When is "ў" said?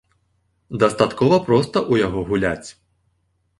1.91-2.05